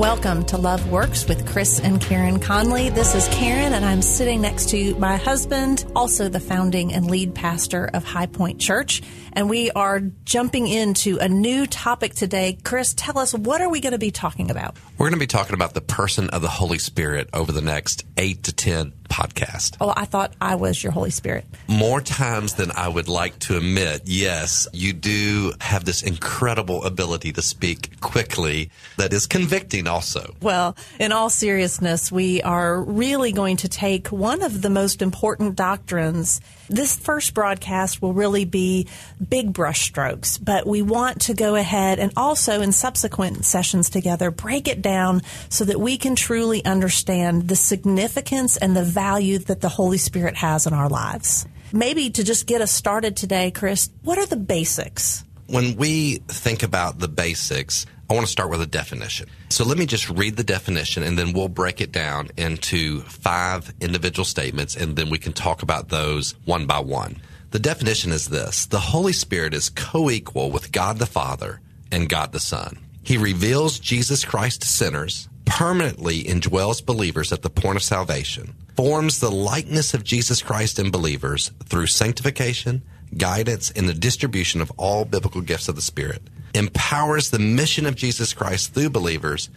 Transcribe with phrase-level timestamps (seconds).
[0.00, 2.88] Welcome to Love Works with Chris and Karen Conlee.
[2.88, 7.34] This is Karen, and I'm sitting next to my husband, also the founding and lead
[7.34, 9.02] pastor of High Point Church.
[9.34, 12.56] And we are jumping into a new topic today.
[12.64, 14.78] Chris, tell us, what are we going to be talking about?
[14.96, 18.06] We're going to be talking about the person of the Holy Spirit over the next
[18.16, 19.76] eight to 10 podcast.
[19.80, 21.44] Oh, I thought I was your Holy Spirit.
[21.68, 27.32] More times than I would like to admit, yes, you do have this incredible ability
[27.32, 30.34] to speak quickly that is convicting also.
[30.40, 35.56] Well, in all seriousness, we are really going to take one of the most important
[35.56, 36.40] doctrines.
[36.68, 38.86] This first broadcast will really be
[39.28, 44.68] big brushstrokes, but we want to go ahead and also in subsequent sessions together break
[44.68, 49.68] it down so that we can truly understand the significance and the value that the
[49.68, 51.46] Holy Spirit has in our lives.
[51.72, 55.24] Maybe to just get us started today, Chris, what are the basics?
[55.46, 59.28] When we think about the basics, I want to start with a definition.
[59.48, 63.72] So let me just read the definition and then we'll break it down into five
[63.80, 67.22] individual statements and then we can talk about those one by one.
[67.52, 72.08] The definition is this The Holy Spirit is co equal with God the Father and
[72.08, 72.78] God the Son.
[73.02, 79.20] He reveals Jesus Christ to sinners, permanently indwells believers at the point of salvation, forms
[79.20, 82.82] the likeness of Jesus Christ in believers through sanctification,
[83.16, 86.22] guidance, and the distribution of all biblical gifts of the Spirit,
[86.54, 89.48] empowers the mission of Jesus Christ through believers,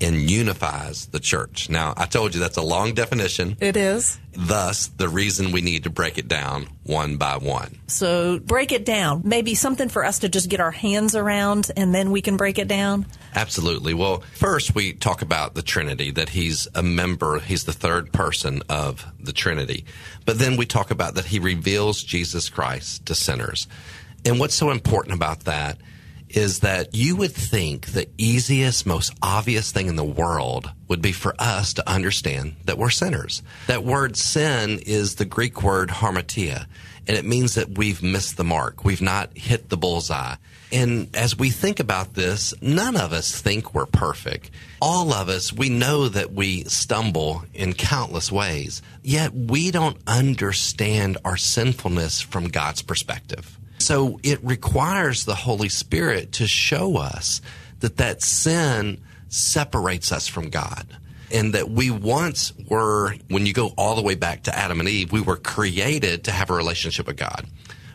[0.00, 1.70] and unifies the church.
[1.70, 3.56] Now, I told you that's a long definition.
[3.60, 4.18] It is.
[4.32, 7.78] Thus, the reason we need to break it down one by one.
[7.86, 9.22] So, break it down.
[9.24, 12.58] Maybe something for us to just get our hands around and then we can break
[12.58, 13.06] it down?
[13.34, 13.94] Absolutely.
[13.94, 18.62] Well, first we talk about the Trinity, that he's a member, he's the third person
[18.68, 19.86] of the Trinity.
[20.26, 23.66] But then we talk about that he reveals Jesus Christ to sinners.
[24.26, 25.78] And what's so important about that
[26.28, 31.12] is that you would think the easiest, most obvious thing in the world would be
[31.12, 33.42] for us to understand that we're sinners.
[33.66, 36.66] That word sin is the Greek word hamartia,
[37.06, 38.84] and it means that we've missed the mark.
[38.84, 40.36] We've not hit the bullseye.
[40.72, 44.50] And as we think about this, none of us think we're perfect.
[44.82, 51.18] All of us, we know that we stumble in countless ways, yet we don't understand
[51.24, 53.58] our sinfulness from God's perspective.
[53.78, 57.40] So it requires the Holy Spirit to show us
[57.80, 60.86] that that sin separates us from God.
[61.32, 64.88] And that we once were, when you go all the way back to Adam and
[64.88, 67.46] Eve, we were created to have a relationship with God.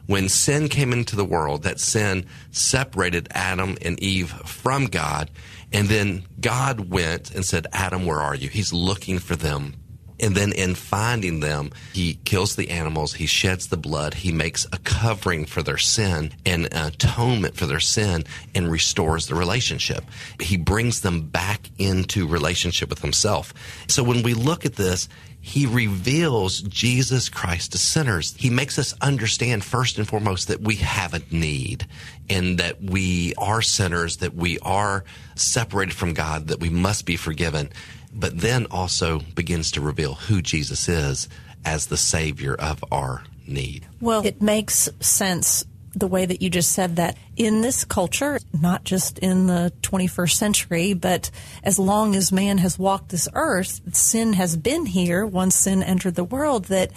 [0.05, 5.31] When sin came into the world, that sin separated Adam and Eve from God.
[5.71, 8.49] And then God went and said, Adam, where are you?
[8.49, 9.75] He's looking for them
[10.21, 14.65] and then in finding them, he kills the animals, he sheds the blood, he makes
[14.71, 18.23] a covering for their sin and atonement for their sin
[18.53, 20.03] and restores the relationship.
[20.39, 23.53] He brings them back into relationship with himself.
[23.87, 25.09] So when we look at this,
[25.41, 28.35] he reveals Jesus Christ to sinners.
[28.37, 31.87] He makes us understand first and foremost that we have a need
[32.29, 35.03] and that we are sinners, that we are
[35.35, 37.71] separated from God, that we must be forgiven
[38.13, 41.29] but then also begins to reveal who Jesus is
[41.63, 43.85] as the Savior of our need.
[43.99, 48.83] Well, it makes sense the way that you just said that in this culture, not
[48.83, 51.29] just in the 21st century, but
[51.63, 56.15] as long as man has walked this earth, sin has been here once sin entered
[56.15, 56.91] the world, that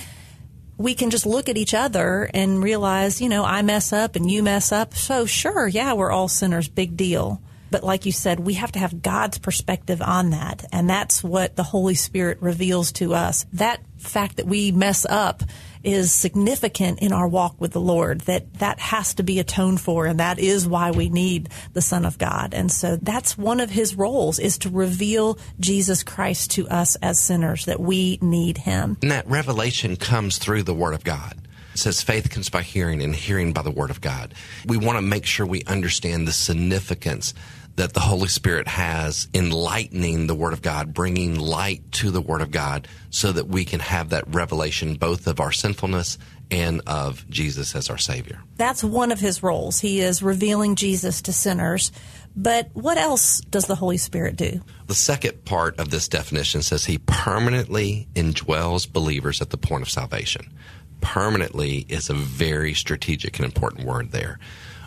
[0.76, 4.30] we can just look at each other and realize, you know, I mess up and
[4.30, 4.94] you mess up.
[4.94, 7.40] So sure, yeah, we're all sinners, big deal.
[7.74, 10.64] But like you said, we have to have God's perspective on that.
[10.70, 13.46] And that's what the Holy Spirit reveals to us.
[13.52, 15.42] That fact that we mess up
[15.82, 20.06] is significant in our walk with the Lord, that that has to be atoned for.
[20.06, 22.54] And that is why we need the Son of God.
[22.54, 27.18] And so that's one of his roles is to reveal Jesus Christ to us as
[27.18, 28.98] sinners, that we need him.
[29.02, 31.44] And that revelation comes through the Word of God.
[31.74, 34.32] It says faith comes by hearing and hearing by the word of God.
[34.64, 37.34] We want to make sure we understand the significance
[37.76, 42.40] that the Holy Spirit has enlightening the Word of God, bringing light to the Word
[42.40, 46.18] of God so that we can have that revelation both of our sinfulness
[46.50, 48.40] and of Jesus as our Savior.
[48.56, 49.80] That's one of his roles.
[49.80, 51.90] He is revealing Jesus to sinners.
[52.36, 54.60] But what else does the Holy Spirit do?
[54.86, 59.90] The second part of this definition says he permanently indwells believers at the point of
[59.90, 60.52] salvation.
[61.00, 64.38] Permanently is a very strategic and important word there.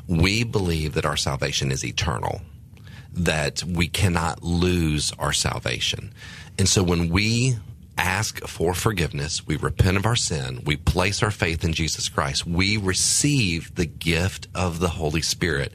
[0.08, 2.42] We believe that our salvation is eternal
[3.18, 6.14] that we cannot lose our salvation.
[6.58, 7.58] And so when we
[7.98, 12.46] ask for forgiveness, we repent of our sin, we place our faith in Jesus Christ,
[12.46, 15.74] we receive the gift of the Holy Spirit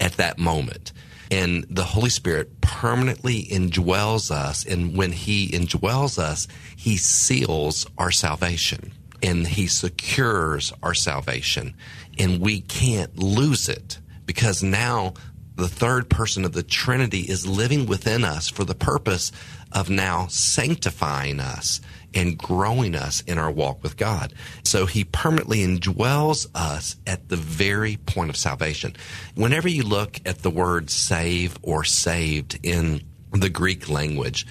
[0.00, 0.92] at that moment.
[1.30, 4.64] And the Holy Spirit permanently indwells us.
[4.64, 8.92] And when He indwells us, He seals our salvation
[9.22, 11.74] and He secures our salvation.
[12.18, 15.14] And we can't lose it because now
[15.58, 19.32] the third person of the Trinity is living within us for the purpose
[19.72, 21.80] of now sanctifying us
[22.14, 24.32] and growing us in our walk with God.
[24.62, 28.94] So he permanently indwells us at the very point of salvation.
[29.34, 33.02] Whenever you look at the word save or saved in
[33.32, 34.46] the Greek language,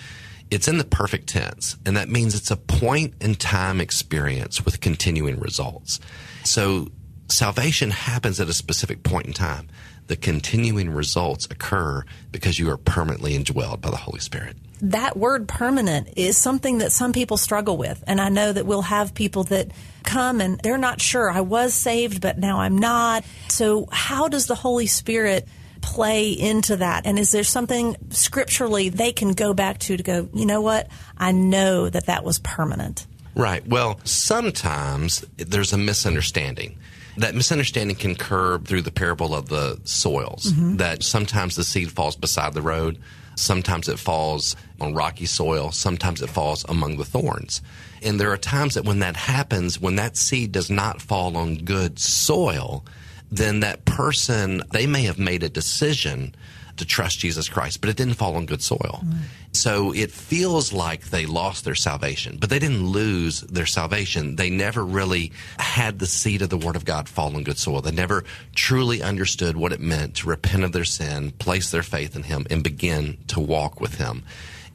[0.52, 4.82] it's in the perfect tense, and that means it's a point in time experience with
[4.82, 6.00] continuing results.
[6.44, 6.88] So
[7.30, 9.68] salvation happens at a specific point in time.
[10.08, 15.48] The continuing results occur because you are permanently indwelled by the Holy Spirit that word
[15.48, 18.04] permanent is something that some people struggle with.
[18.08, 19.72] And I know that we'll have people that
[20.04, 21.30] come and they're not sure.
[21.30, 23.24] I was saved, but now I'm not.
[23.48, 25.48] So, how does the Holy Spirit
[25.82, 27.06] play into that?
[27.06, 30.88] And is there something scripturally they can go back to to go, you know what?
[31.18, 33.06] I know that that was permanent.
[33.36, 33.66] Right.
[33.68, 36.78] Well, sometimes there's a misunderstanding.
[37.18, 40.78] That misunderstanding can curb through the parable of the soils, mm-hmm.
[40.78, 43.00] that sometimes the seed falls beside the road
[43.38, 45.72] Sometimes it falls on rocky soil.
[45.72, 47.62] Sometimes it falls among the thorns.
[48.02, 51.58] And there are times that when that happens, when that seed does not fall on
[51.58, 52.84] good soil,
[53.32, 56.34] then that person, they may have made a decision
[56.78, 59.02] to trust Jesus Christ, but it didn't fall on good soil.
[59.04, 59.20] Mm.
[59.58, 64.36] So it feels like they lost their salvation, but they didn't lose their salvation.
[64.36, 67.82] They never really had the seed of the Word of God fall on good soil.
[67.82, 68.24] They never
[68.54, 72.46] truly understood what it meant to repent of their sin, place their faith in Him,
[72.52, 74.24] and begin to walk with Him.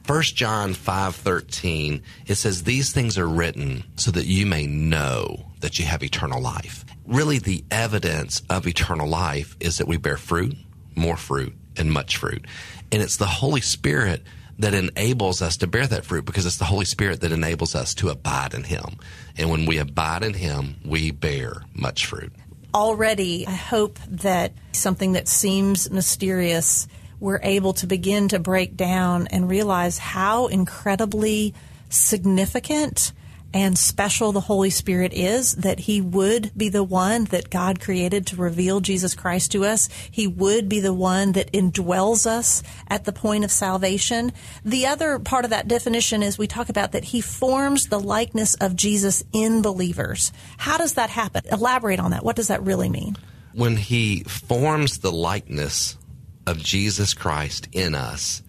[0.05, 5.79] 1 John 5:13 it says these things are written so that you may know that
[5.79, 6.83] you have eternal life.
[7.07, 10.57] Really the evidence of eternal life is that we bear fruit,
[10.93, 12.45] more fruit, and much fruit.
[12.91, 14.23] And it's the Holy Spirit
[14.63, 17.93] that enables us to bear that fruit because it's the Holy Spirit that enables us
[17.95, 18.97] to abide in Him.
[19.37, 22.31] And when we abide in Him, we bear much fruit.
[22.73, 26.87] Already, I hope that something that seems mysterious,
[27.19, 31.53] we're able to begin to break down and realize how incredibly
[31.89, 33.11] significant
[33.53, 38.25] and special the Holy Spirit is, that He would be the one that God created
[38.27, 39.89] to reveal Jesus Christ to us.
[40.09, 44.31] He would be the one that indwells us at the point of salvation.
[44.65, 48.55] The other part of that definition is we talk about that He forms the likeness
[48.55, 50.31] of Jesus in believers.
[50.57, 51.43] How does that happen?
[51.51, 52.23] Elaborate on that.
[52.23, 53.17] What does that really mean?
[53.53, 55.97] When He forms the likeness
[56.47, 58.41] of Jesus Christ in us,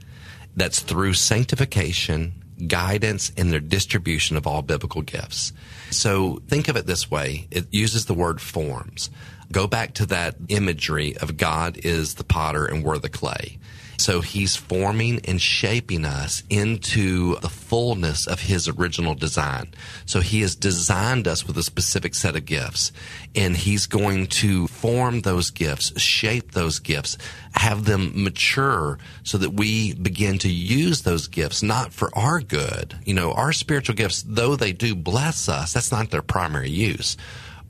[0.56, 5.52] that's through sanctification guidance in their distribution of all biblical gifts.
[5.90, 7.48] So think of it this way.
[7.50, 9.10] It uses the word forms.
[9.52, 13.58] Go back to that imagery of God is the potter and we're the clay.
[13.96, 19.74] So he's forming and shaping us into the fullness of his original design.
[20.06, 22.92] So he has designed us with a specific set of gifts
[23.34, 27.18] and he's going to form those gifts, shape those gifts,
[27.52, 32.96] have them mature so that we begin to use those gifts not for our good.
[33.04, 37.16] You know, our spiritual gifts, though they do bless us, that's not their primary use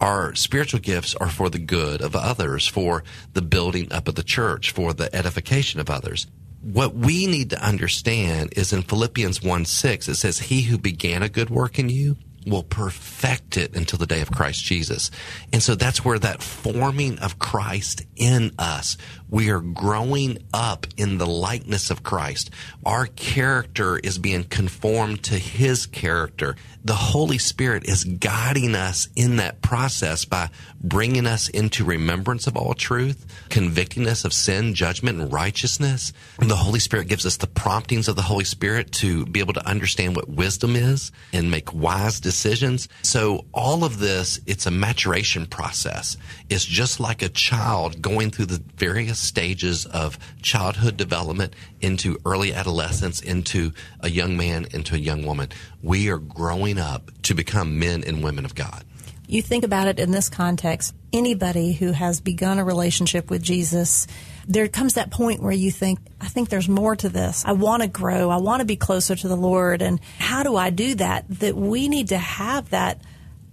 [0.04, 3.02] our spiritual gifts are for the good of others, for
[3.32, 6.26] the building up of the church, for the edification of others.
[6.60, 11.22] What we need to understand is in Philippians 1 6, it says, He who began
[11.22, 15.10] a good work in you will perfect it until the day of Christ Jesus.
[15.54, 18.98] And so that's where that forming of Christ in us,
[19.34, 22.50] we are growing up in the likeness of Christ.
[22.86, 26.54] Our character is being conformed to his character.
[26.84, 30.50] The Holy Spirit is guiding us in that process by
[30.80, 36.12] bringing us into remembrance of all truth, convicting us of sin, judgment, and righteousness.
[36.38, 39.54] And the Holy Spirit gives us the promptings of the Holy Spirit to be able
[39.54, 42.88] to understand what wisdom is and make wise decisions.
[43.02, 46.16] So all of this, it's a maturation process.
[46.48, 52.52] It's just like a child going through the various stages of childhood development into early
[52.52, 55.48] adolescence, into a young man, into a young woman.
[55.82, 58.84] We are growing up to become men and women of God.
[59.26, 64.06] You think about it in this context anybody who has begun a relationship with Jesus,
[64.46, 67.44] there comes that point where you think, I think there's more to this.
[67.46, 68.30] I want to grow.
[68.30, 69.80] I want to be closer to the Lord.
[69.80, 71.24] And how do I do that?
[71.40, 73.00] That we need to have that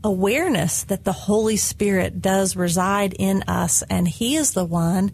[0.03, 5.11] awareness that the Holy Spirit does reside in us and He is the one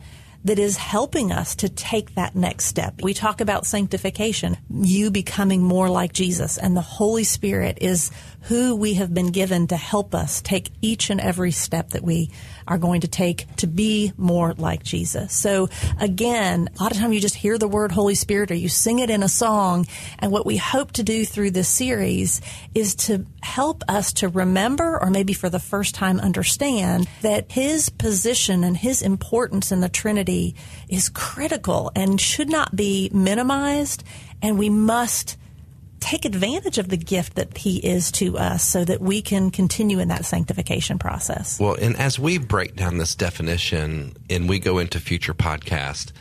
[0.47, 3.01] that is helping us to take that next step.
[3.01, 8.11] We talk about sanctification, you becoming more like Jesus, and the Holy Spirit is
[8.43, 12.31] who we have been given to help us take each and every step that we
[12.67, 15.33] are going to take to be more like Jesus.
[15.33, 15.69] So
[15.99, 18.99] again, a lot of time you just hear the word Holy Spirit or you sing
[18.99, 19.87] it in a song.
[20.19, 22.41] And what we hope to do through this series
[22.73, 27.89] is to help us to remember or maybe for the first time understand that his
[27.89, 30.55] position and his importance in the Trinity
[30.89, 34.03] is critical and should not be minimized.
[34.41, 35.37] And we must
[35.99, 39.99] take advantage of the gift that he is to us so that we can continue
[39.99, 41.59] in that sanctification process.
[41.59, 46.11] Well, and as we break down this definition and we go into future podcasts,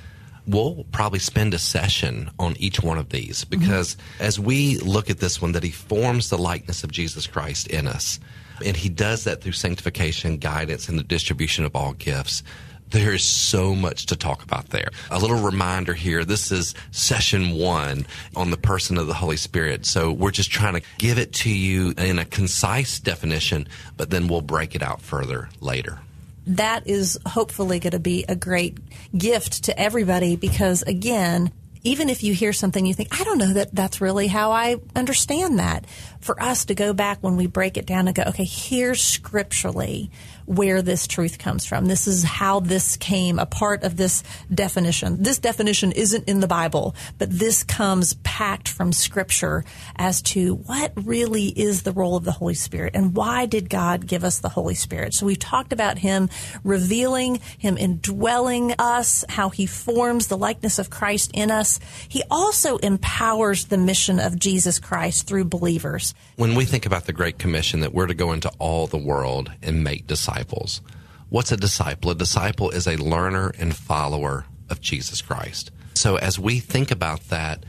[0.47, 4.25] we'll probably spend a session on each one of these because mm-hmm.
[4.25, 7.87] as we look at this one that he forms the likeness of Jesus Christ in
[7.87, 8.21] us
[8.65, 12.43] and he does that through sanctification, guidance and the distribution of all gifts.
[12.91, 14.91] There is so much to talk about there.
[15.11, 19.87] A little reminder here this is session one on the person of the Holy Spirit.
[19.87, 24.29] So we're just trying to give it to you in a concise definition, but then
[24.29, 25.99] we'll break it out further later
[26.47, 28.79] that is hopefully going to be a great
[29.17, 31.51] gift to everybody because again,
[31.87, 34.77] even if you hear something you think, I don't know that that's really how I
[34.95, 35.87] understand that.
[36.21, 40.11] For us to go back when we break it down and go, okay, here's scripturally
[40.47, 41.87] where this truth comes from.
[41.87, 45.23] This is how this came a part of this definition.
[45.23, 49.65] This definition isn't in the Bible, but this comes packed from scripture
[49.97, 54.07] as to what really is the role of the Holy Spirit and why did God
[54.07, 55.15] give us the Holy Spirit.
[55.15, 56.29] So we've talked about him
[56.65, 61.76] revealing, him indwelling us, how he forms the likeness of Christ in us.
[62.09, 66.15] He also empowers the mission of Jesus Christ through believers.
[66.37, 69.53] When we think about the Great Commission that we're to go into all the world
[69.63, 70.81] and make disciples, disciples.
[71.29, 72.11] What's a disciple?
[72.11, 75.71] A disciple is a learner and follower of Jesus Christ.
[75.95, 77.65] So as we think about that,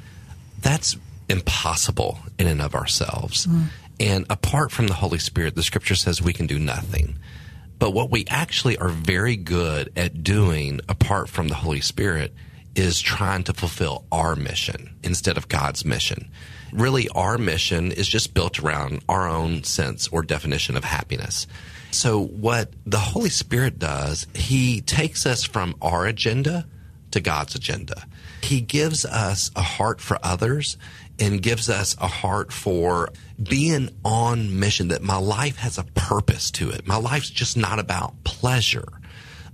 [0.61, 0.95] that's
[1.29, 3.47] impossible in and of ourselves.
[3.47, 3.65] Mm.
[3.99, 7.17] And apart from the Holy Spirit, the scripture says we can do nothing.
[7.79, 12.33] But what we actually are very good at doing apart from the Holy Spirit
[12.77, 16.29] is trying to fulfill our mission instead of God's mission.
[16.71, 21.47] Really, our mission is just built around our own sense or definition of happiness.
[21.91, 26.67] So, what the Holy Spirit does, He takes us from our agenda
[27.11, 28.05] to God's agenda.
[28.43, 30.77] He gives us a heart for others
[31.19, 33.09] and gives us a heart for
[33.41, 36.85] being on mission, that my life has a purpose to it.
[36.85, 38.96] My life's just not about pleasure.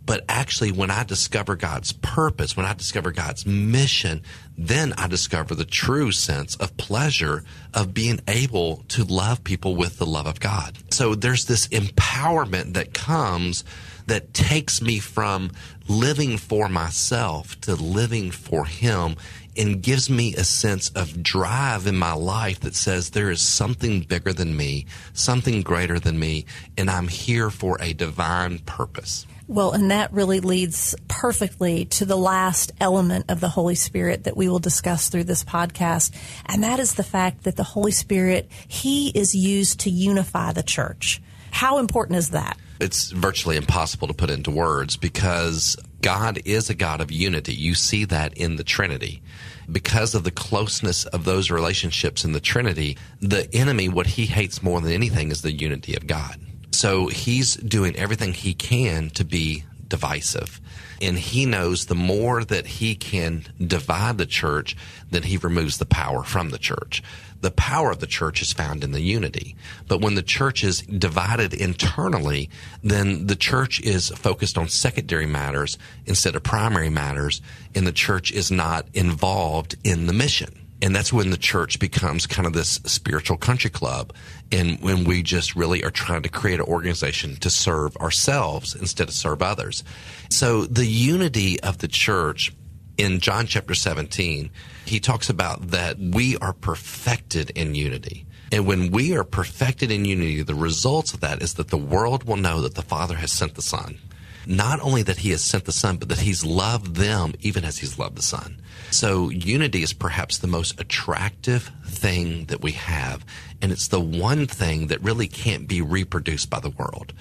[0.06, 4.22] But actually, when I discover God's purpose, when I discover God's mission,
[4.58, 7.44] then I discover the true sense of pleasure
[7.74, 10.78] of being able to love people with the love of God.
[10.92, 13.64] So there's this empowerment that comes
[14.08, 15.52] that takes me from
[15.88, 19.16] living for myself to living for Him
[19.58, 24.02] and gives me a sense of drive in my life that says there is something
[24.02, 26.46] bigger than me, something greater than me,
[26.78, 29.26] and I'm here for a divine purpose.
[29.48, 34.38] Well, and that really leads perfectly to the last element of the Holy Spirit that
[34.38, 36.16] we will discuss through this podcast.
[36.46, 40.64] And that is the fact that the Holy Spirit, He is used to unify the
[40.64, 41.22] church.
[41.52, 42.58] How important is that?
[42.80, 47.54] It's virtually impossible to put into words because God is a God of unity.
[47.54, 49.24] You see that in the Trinity.
[49.72, 54.62] Because of the closeness of those relationships in the Trinity, the enemy, what he hates
[54.62, 56.40] more than anything is the unity of God.
[56.72, 60.60] So he's doing everything he can to be divisive.
[61.04, 64.76] And he knows the more that he can divide the church,
[65.12, 67.04] then he removes the power from the church.
[67.42, 69.56] The power of the church is found in the unity.
[69.88, 72.50] But when the church is divided internally,
[72.82, 77.40] then the church is focused on secondary matters instead of primary matters,
[77.76, 80.63] and the church is not involved in the mission.
[80.84, 84.14] And that's when the church becomes kind of this spiritual country club.
[84.52, 89.08] And when we just really are trying to create an organization to serve ourselves instead
[89.08, 89.86] of serve others.
[90.30, 92.54] So the unity of the church
[92.98, 94.52] in John chapter 17,
[94.84, 98.26] he talks about that we are perfected in unity.
[98.52, 102.26] And when we are perfected in unity, the results of that is that the world
[102.26, 104.00] will know that the Father has sent the Son.
[104.46, 107.78] Not only that he has sent the Son, but that he's loved them even as
[107.78, 108.62] he's loved the Son.
[108.94, 113.26] So unity is perhaps the most attractive thing that we have.
[113.60, 117.12] And it's the one thing that really can't be reproduced by the world.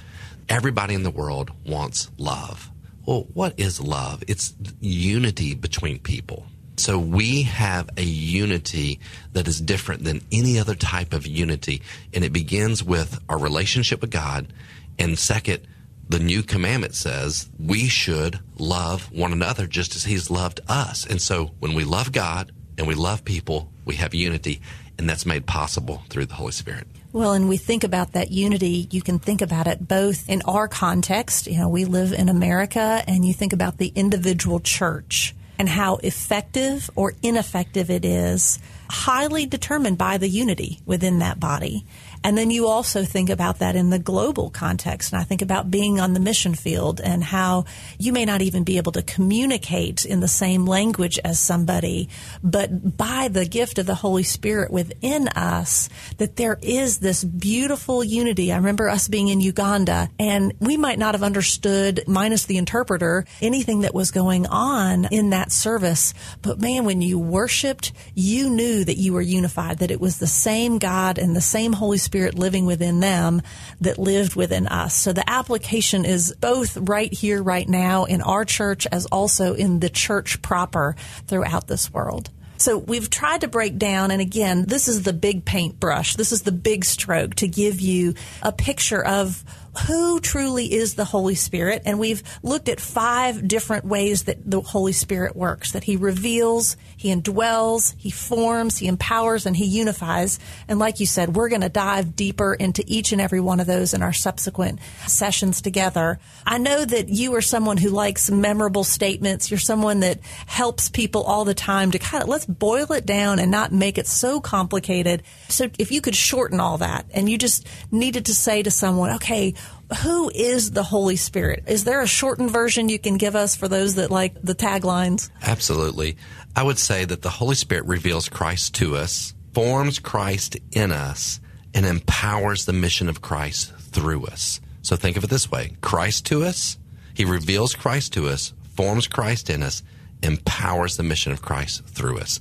[0.51, 2.71] Everybody in the world wants love.
[3.07, 4.23] Well, what is love?
[4.29, 6.45] It's unity between people.
[6.77, 9.01] So we have a unity
[9.33, 11.81] that is different than any other type of unity.
[12.13, 14.53] And it begins with our relationship with God.
[14.99, 15.67] And second,
[16.09, 21.07] the new commandment says we should love one another just as he's loved us.
[21.07, 24.61] And so when we love God and we love people, we have unity.
[24.99, 26.87] and that's made possible through the Holy Spirit.
[27.13, 30.69] Well, and we think about that unity, you can think about it both in our
[30.69, 31.47] context.
[31.47, 35.97] You know, we live in America, and you think about the individual church and how
[35.97, 41.85] effective or ineffective it is, highly determined by the unity within that body.
[42.25, 45.13] And then you also think about that in the global context.
[45.13, 47.65] And I think about being on the mission field and how
[47.99, 52.09] you may not even be able to communicate in the same language as somebody,
[52.43, 55.89] but by the gift of the Holy Spirit within us,
[56.19, 58.53] that there is this beautiful unity.
[58.53, 63.25] I remember us being in Uganda and we might not have understood, minus the interpreter,
[63.41, 66.15] anything that was going on in that service.
[66.41, 70.27] But man, when you worshiped, you knew that you were unified, that it was the
[70.29, 73.41] same God and the same Holy Spirit Spirit living within them
[73.81, 74.95] that lived within us.
[74.95, 79.81] So the application is both right here, right now in our church as also in
[79.81, 80.95] the church proper
[81.27, 82.29] throughout this world.
[82.59, 86.17] So we've tried to break down, and again, this is the big paintbrush.
[86.17, 89.43] This is the big stroke to give you a picture of
[89.87, 91.83] who truly is the Holy Spirit.
[91.87, 96.77] And we've looked at five different ways that the Holy Spirit works, that He reveals,
[96.97, 100.39] He indwells, He forms, He empowers, and He unifies.
[100.69, 103.67] And like you said, we're going to dive deeper into each and every one of
[103.67, 106.19] those in our subsequent sessions together.
[106.47, 109.51] I know that you are someone who likes memorable statements.
[109.51, 113.39] You're someone that helps people all the time to kind of let's boil it down
[113.39, 115.23] and not make it so complicated.
[115.49, 119.13] So if you could shorten all that and you just needed to say to someone,
[119.17, 119.55] okay,
[120.03, 121.65] who is the Holy Spirit?
[121.67, 125.31] Is there a shortened version you can give us for those that like the taglines?
[125.43, 126.17] Absolutely.
[126.57, 131.41] I would say that the Holy Spirit reveals Christ to us, forms Christ in us,
[131.75, 134.61] and empowers the mission of Christ through us.
[134.83, 136.79] So think of it this way Christ to us,
[137.15, 139.83] He reveals Christ to us, forms Christ in us,
[140.23, 142.41] empowers the mission of Christ through us.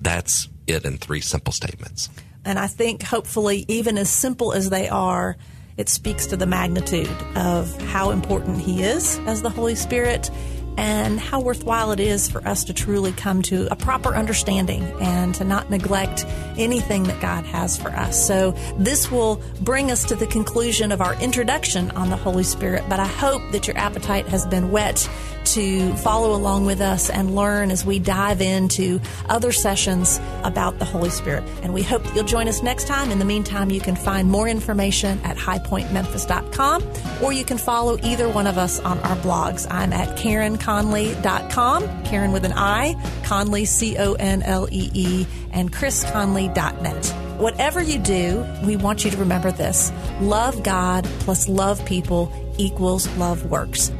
[0.00, 2.08] That's it in three simple statements.
[2.44, 5.36] And I think hopefully, even as simple as they are,
[5.76, 10.30] it speaks to the magnitude of how important He is as the Holy Spirit
[10.76, 15.34] and how worthwhile it is for us to truly come to a proper understanding and
[15.34, 16.24] to not neglect
[16.56, 18.26] anything that God has for us.
[18.26, 22.84] So, this will bring us to the conclusion of our introduction on the Holy Spirit,
[22.88, 25.08] but I hope that your appetite has been whet
[25.44, 30.84] to follow along with us and learn as we dive into other sessions about the
[30.84, 31.44] Holy Spirit.
[31.62, 33.10] And we hope that you'll join us next time.
[33.10, 36.84] In the meantime, you can find more information at highpointmemphis.com
[37.22, 39.66] or you can follow either one of us on our blogs.
[39.70, 40.16] I'm at
[40.62, 42.94] KarenConlee.com, Karen with an I,
[43.24, 47.06] Conlee, C O N L E E, and ChrisConlee.net.
[47.40, 53.08] Whatever you do, we want you to remember this love God plus love people equals
[53.16, 53.90] love works.